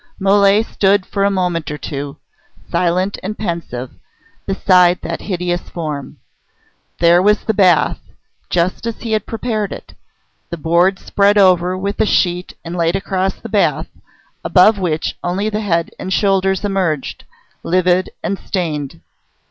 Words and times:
Mole 0.19 0.63
stood 0.63 1.05
for 1.05 1.23
a 1.23 1.29
moment 1.29 1.69
or 1.69 1.77
two, 1.77 2.17
silent 2.71 3.19
and 3.21 3.37
pensive, 3.37 3.91
beside 4.47 4.99
that 5.03 5.21
hideous 5.21 5.69
form. 5.69 6.17
There 6.97 7.21
was 7.21 7.43
the 7.43 7.53
bath, 7.53 7.99
just 8.49 8.87
as 8.87 9.01
he 9.01 9.11
had 9.11 9.27
prepared 9.27 9.71
it: 9.71 9.93
the 10.49 10.57
board 10.57 10.97
spread 10.97 11.37
over 11.37 11.77
with 11.77 11.99
a 12.01 12.07
sheet 12.07 12.55
and 12.65 12.75
laid 12.75 12.95
across 12.95 13.35
the 13.35 13.47
bath, 13.47 13.89
above 14.43 14.79
which 14.79 15.19
only 15.23 15.49
the 15.51 15.61
head 15.61 15.91
and 15.99 16.11
shoulders 16.11 16.65
emerged, 16.65 17.23
livid 17.63 18.09
and 18.23 18.39
stained. 18.39 19.01